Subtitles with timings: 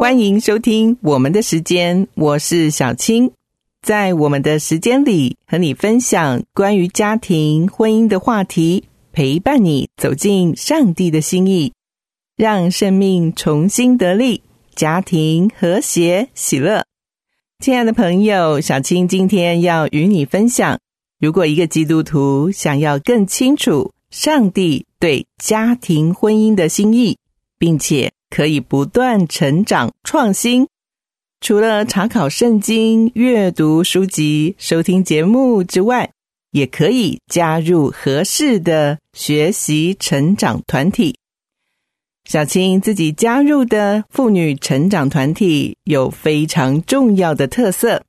[0.00, 3.32] 欢迎收听我们的时间，我是小青。
[3.82, 11.72] 在我们的时间里，和你分享关于家庭、婚姻的话题，陪伴你走进上帝的心意，
[12.36, 14.42] 让生命重新得力，
[14.76, 16.84] 家庭和谐喜乐。
[17.58, 20.78] 亲爱的朋友，小青今天要与你分享：
[21.18, 27.18] 如果一个基督徒想要更清楚上帝对家庭、婚姻的心意，
[27.58, 30.66] 并且可以不断成长创新。
[31.40, 36.10] 除了查考圣经、阅读书籍、收听节目之外，
[36.50, 41.14] 也可以加入合适的学习成长团体。
[42.24, 48.02] 小青自己加入的妇女成长团体有非常重要的特色，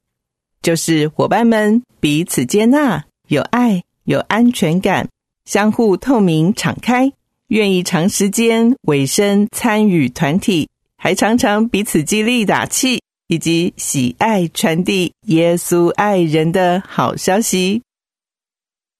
[0.61, 5.07] 就是伙伴们彼此接纳、有爱、有安全感，
[5.45, 7.13] 相互透明、敞开。
[7.49, 17.81] 愿意长时间委身参与团体，还常常彼此激励打气，以及喜爱传递耶稣爱人的好消息。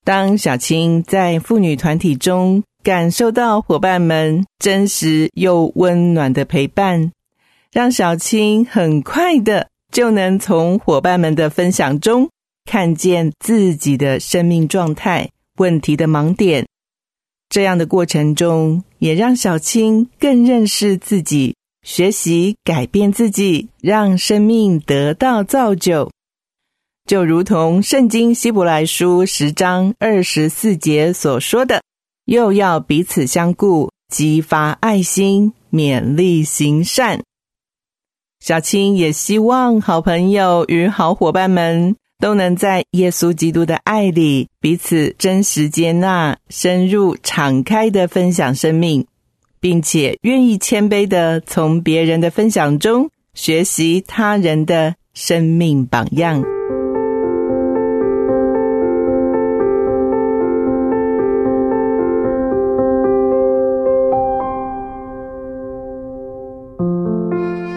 [0.03, 7.11] 当小青在妇女团体中感受到伙伴们真实又温暖的陪伴，
[7.71, 12.27] 让小青很快的就能从伙伴们的分享中
[12.65, 16.65] 看见自己的生命状态、问题的盲点。
[17.49, 26.11] 这样的过程中，也让小青更认识自己，学习改变自己，让生命得到造就。
[27.07, 31.81] 就如同《圣经·希伯来书》十章二十四节所说的
[32.25, 37.23] ：“又要彼此相顾，激发爱心，勉励行善。”
[38.39, 41.95] 小青也希望好朋友与好伙伴们。
[42.21, 49.07] 都能在耶稣基督的爱里彼此真实接纳、深入敞开的分享生命，
[49.61, 56.43] 并且愿意谦卑的从别人的分享中学习他人的生命榜样。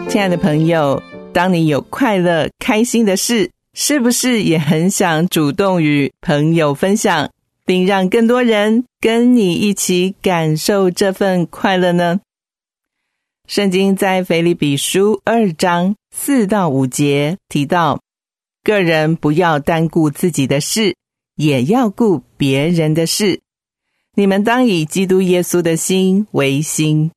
[0.08, 1.00] 亲爱的朋友，
[1.32, 3.48] 当你有快乐、开心的事。
[3.74, 7.30] 是不是也很想主动与朋友分享，
[7.64, 12.20] 并让更多人跟你一起感受这份快乐呢？
[13.48, 18.00] 圣经在腓立比书二章四到五节提到，
[18.62, 20.94] 个人不要单顾自己的事，
[21.36, 23.40] 也要顾别人的事。
[24.14, 27.10] 你们当以基督耶稣的心为心。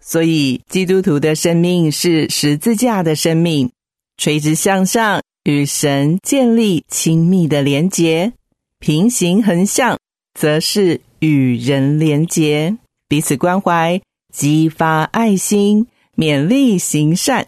[0.00, 3.70] 所以，基督徒的生命是十字架的生命，
[4.18, 5.22] 垂直向上。
[5.44, 8.32] 与神建立亲密的连结，
[8.80, 9.98] 平行横向
[10.38, 12.76] 则是与人连结，
[13.08, 14.00] 彼此关怀，
[14.32, 17.46] 激发爱心，勉励行善。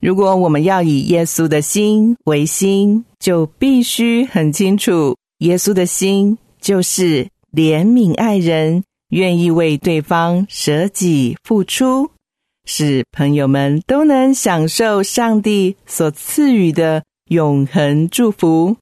[0.00, 12.10] 如果我们要以耶稣的心为心，就必须很清楚，耶稣的心就是怜悯爱人，愿意为对方舍己付出。
[12.70, 18.76] 使朋友们都能享受上帝所赐予的永恒祝福。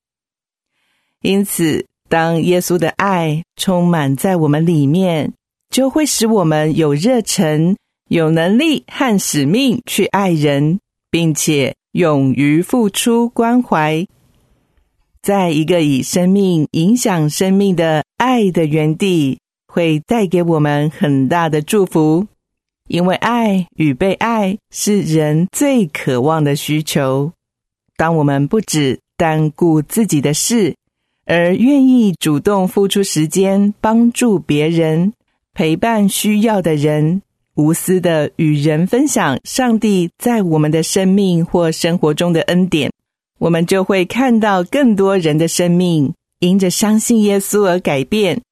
[1.23, 5.33] 因此，当耶稣的爱充满在我们里面，
[5.71, 7.77] 就会使我们有热忱、
[8.11, 14.05] 有能力和使命去爱人，并且勇于付出关怀。
[15.23, 22.27] 在一个以生命影响生命的爱的原地，会带给我们很大的祝福。
[22.89, 27.33] 因为爱与被爱是人最渴望的需求。
[27.97, 30.75] 当我们不只单顾自己的事，
[31.25, 35.13] 而愿意主动付出时间帮助别人、
[35.55, 37.23] 陪伴需要的人，
[37.55, 42.93] 无私的与人分享上帝在我们的生命或生活中的恩典，
[43.39, 48.43] 我们就会看到更多人的生命因着相信耶稣而改变，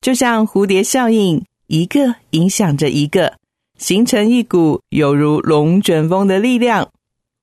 [0.00, 3.34] 就像蝴蝶效应，一个影响着一个。
[3.78, 6.90] 形成一股有如龙卷风的力量，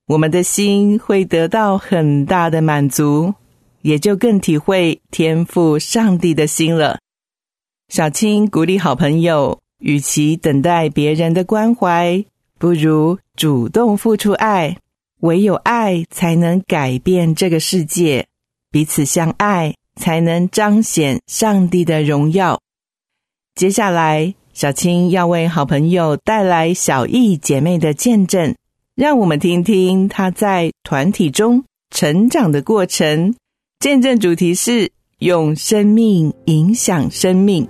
[0.06, 3.34] 我们的心会得到很大的满足，
[3.82, 6.98] 也就更体会天赋上帝的心了。
[7.88, 12.24] 小青鼓励好朋友，与其等待别人的关怀，
[12.58, 14.76] 不如主动付出爱。
[15.20, 18.26] 唯有爱才能改变这个世界，
[18.70, 22.60] 彼此相爱才能彰显上帝的荣耀。
[23.54, 28.54] 接下来，小青要为好朋友带来小艺姐妹的见证，
[28.94, 33.34] 让我们听听她在团体中成长的过程。
[33.80, 37.68] 见证主题是用生命影响生命。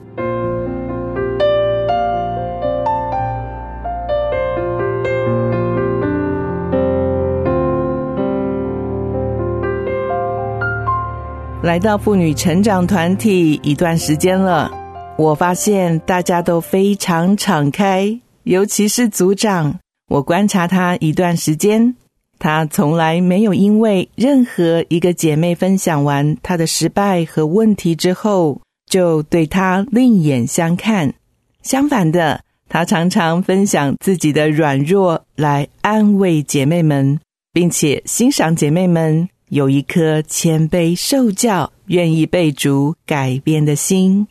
[11.63, 14.71] 来到妇女成长团体一段时间了，
[15.17, 19.79] 我发现大家都非常敞开，尤其是组长。
[20.09, 21.95] 我观察他一段时间，
[22.39, 31.15] 他从来没有因为任何一个姐妹分享完她的失败和问题之后，就对她另眼相看。
[31.63, 37.21] 相反的，他常常分享自己的软弱，来安慰姐妹们，
[37.53, 39.29] 并且欣赏姐妹们。
[39.51, 44.27] 有一颗谦卑受教、愿意被主改变的心。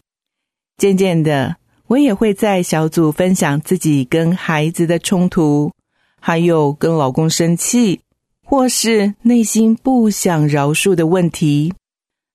[0.83, 1.55] 渐渐的，
[1.87, 5.71] 我也会在小组分享自己跟孩子的冲突，
[6.19, 8.01] 还有跟老公生气，
[8.45, 11.73] 或是内心不想饶恕的问题。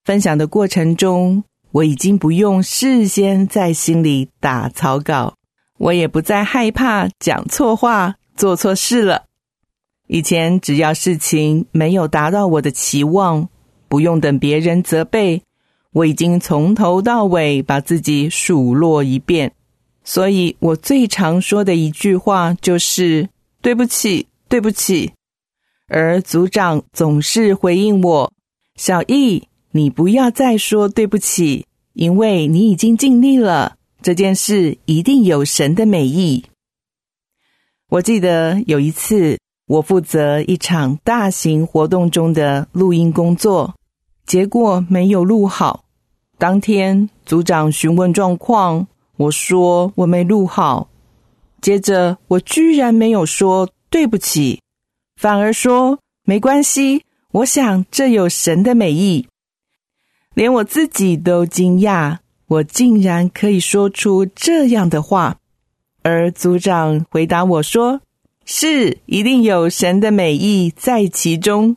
[0.02, 5.34] 分享的过程中，我已经不用事先在心里打草稿，
[5.76, 9.24] 我也不再害怕讲错话、做错事了。
[10.06, 13.46] 以前只要事情没有达到我的期望，
[13.90, 15.42] 不用等别人责备，
[15.92, 19.52] 我已经从头到尾把自己数落一遍。
[20.04, 23.28] 所以我最常说的一句话就是
[23.60, 25.12] “对不起，对不起”。
[25.88, 28.32] 而组长总是回应我
[28.76, 33.76] ：“小易，你不要再说对不起，因为你已经尽力了。
[34.00, 36.44] 这件事一定有神的美意。”
[37.90, 39.38] 我记得有一次。
[39.68, 43.74] 我负责一场大型活动中的录音工作，
[44.28, 45.84] 结果没有录好。
[46.36, 48.86] 当天组长询问状况，
[49.16, 50.90] 我说我没录好。
[51.62, 54.60] 接着我居然没有说对不起，
[55.16, 57.04] 反而说没关系。
[57.32, 59.26] 我想这有神的美意，
[60.34, 65.38] 连我自己都惊讶，我竟然可以说出这样的话。
[66.02, 68.02] 而组长回答我说。
[68.50, 71.76] 是，一定有神的美意在其中。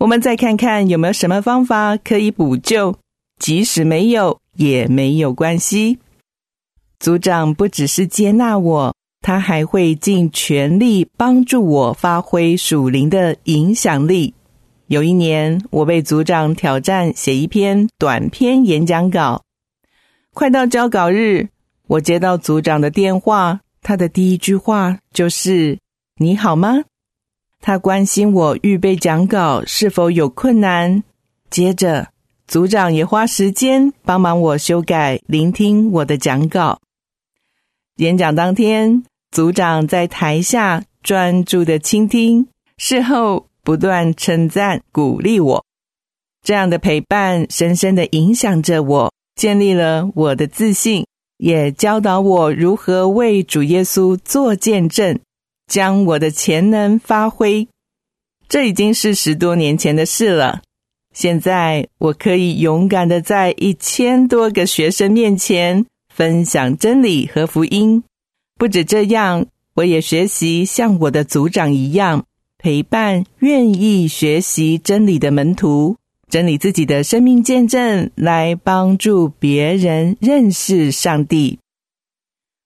[0.00, 2.96] 我们再看看有没有什么方法可以补救，
[3.38, 5.98] 即使没有也没有关系。
[6.98, 14.32] 组长不只是接纳我，他还会尽全力帮助我发挥属灵的影响力。
[14.86, 19.42] 有一年，我被组长挑战写一篇短篇演讲稿，
[20.32, 21.46] 快到交稿日，
[21.86, 25.78] 我接到组长的电话，他的第一句话就是。
[26.16, 26.84] 你好吗？
[27.60, 31.02] 他关心我预备讲稿是否有困难。
[31.50, 32.08] 接着，
[32.46, 36.80] 组长也花时间帮忙我修改、聆听我的讲稿。
[37.96, 42.46] 演讲当天，组长在台下专注的倾听，
[42.78, 45.64] 事后不断称赞、鼓励我。
[46.42, 51.04] 这样的陪伴深深的影响着我，建立了我的自信，
[51.36, 55.18] 也教导我如何为主耶稣做见证。
[55.70, 57.68] 将我的潜能发挥，
[58.48, 60.62] 这已经是十多年前的事了。
[61.14, 68.02] 现在我可以勇敢的在一千多个学生面前分享真理和福音。
[68.58, 72.24] 不止这样，我也学习像我的组长一样，
[72.58, 75.96] 陪伴愿意学习真理的门徒，
[76.28, 81.60] 整理自己的生命见证，来帮助别人认识上帝。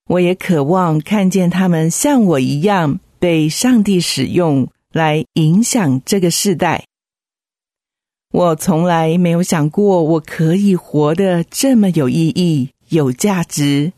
[0.07, 6.85] 我也渴望看见他们像我一样被上帝使用来影响这个时代。
[8.31, 13.93] 我从来没有想过我可以活得这么有意义、有价值，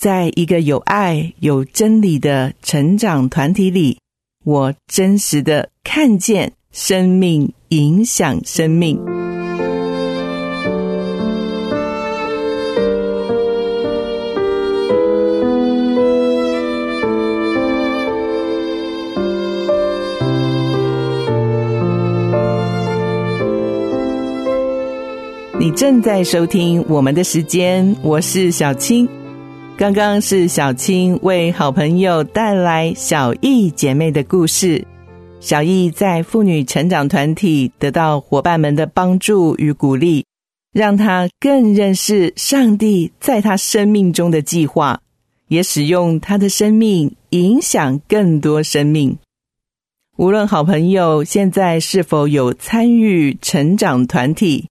[0.00, 3.98] 在一个有爱、有真理的成长团体里，
[4.42, 9.21] 我真实的看见生命影响生命。
[25.82, 29.08] 正在收听我们的时间，我是小青。
[29.76, 34.86] 刚刚是小青为好朋友带来小易姐妹的故事。
[35.40, 40.24] 小易在妇女成长团体得到伙伴们的帮助与鼓励，
[40.72, 45.00] 让她更认识上帝在她生命中的计划，
[45.48, 49.18] 也使用她的生命影响更多生命。
[50.16, 54.68] 无论好朋友现在是否有参与成长团体，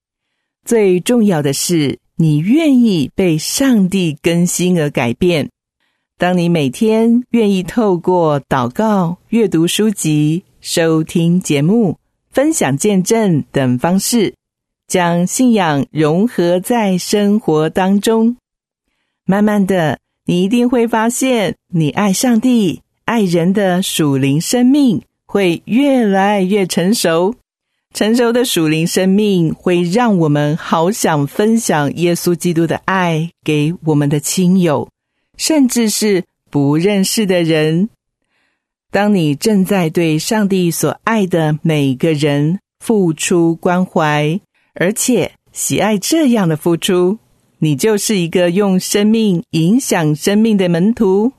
[0.66, 5.50] 最重要的是你愿意被上帝更新而改变。
[6.18, 11.98] 当你每天愿意透过祷告、阅读书籍、收听节目、
[12.30, 14.36] 分享见证等方式，
[14.88, 18.38] 将信仰融合在生活当中，
[19.26, 27.34] 慢慢的，你一定会发现，你爱上帝、爱人的属灵生命会越来越成熟。
[27.94, 34.88] 成熟的属灵生命会让我们好想分享耶稣基督的爱给我们的亲友。
[35.38, 37.90] 甚至是不认识的人。
[38.92, 44.40] 当你正在对上帝所爱的每个人付出关怀，
[44.76, 47.18] 而且喜爱这样的付出，
[47.58, 51.32] 你就是一个用生命影响生命的门徒。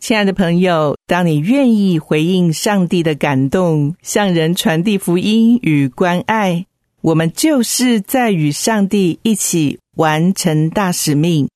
[0.00, 6.64] 亲爱的朋友，当你愿意回应上帝的感动，向人传递福音与关爱，
[7.02, 11.50] 我们就是在与上帝一起完成大使命。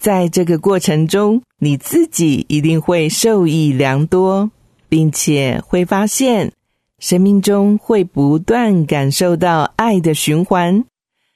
[0.00, 4.52] 在这个过程中，你自己一定会受益良多，
[4.88, 6.52] 并且会发现
[7.00, 10.84] 生命中会不断感受到爱的循环，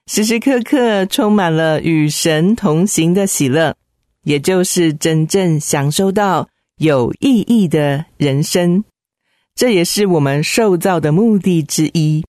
[0.06, 3.75] 时时刻刻充满了与神同行的喜乐，
[4.24, 8.82] 也就是真正享受到有意义的人生。
[9.54, 12.24] 这也是我们受造的目的之一。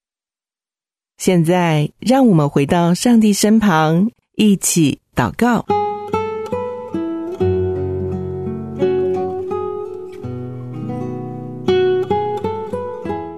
[1.18, 5.66] 现在，让我们回到上帝身旁，一起祷告。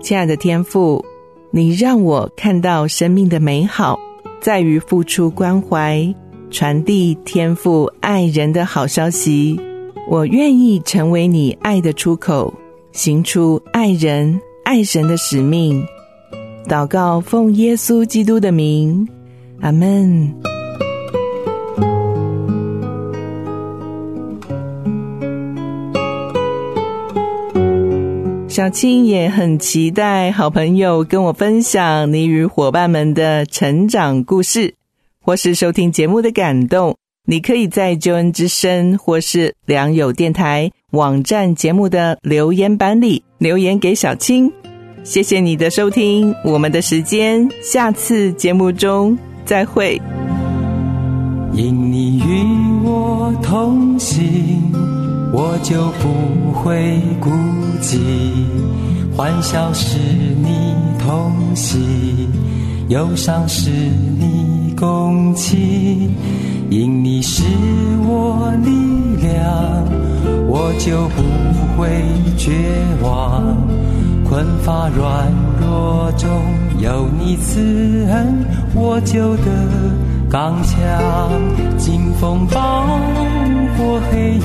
[0.02, 1.04] 亲爱的天父，
[1.50, 3.98] 你让我看到生命的美好，
[4.40, 6.14] 在于付出关怀，
[6.50, 9.61] 传递天赋爱人的好消息。
[10.09, 12.52] 我愿意成为你爱的出口，
[12.93, 15.85] 行出爱人爱神的使命。
[16.67, 19.07] 祷告，奉耶稣基督的名，
[19.61, 20.35] 阿门。
[28.49, 34.75] 小青也很期待好朋友跟我分享你与伙伴们的成长故事，
[35.28, 36.97] 或是收听节目的感动。
[37.26, 44.50] 你可以在救恩之声或是良友电台网站节目的留言板里留言给小青。
[45.04, 50.00] 谢谢你的收听，我们的时间下次节目中再会。
[51.52, 54.73] 因你与我同行。
[55.30, 57.28] 我就不会孤
[57.82, 57.99] 寂，
[59.14, 61.78] 欢笑是你同喜，
[62.88, 64.38] 忧伤是你
[64.78, 66.14] 共情，
[66.70, 67.42] 因你是
[68.06, 68.70] 我力
[69.20, 69.85] 量，
[70.47, 71.23] 我就不
[71.76, 71.88] 会
[72.37, 72.52] 绝
[73.02, 73.56] 望。
[74.28, 75.26] 困乏软
[75.61, 76.28] 弱中
[76.78, 79.50] 有你慈恩，我就得
[80.30, 80.78] 刚强。
[81.76, 82.87] 劲风暴
[83.76, 84.40] 过黑夜。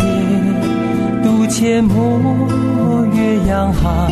[1.22, 4.10] 渡阡陌，越洋海，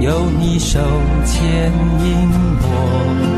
[0.00, 0.80] 有你手
[1.24, 1.70] 牵
[2.02, 2.28] 引，
[2.60, 3.37] 我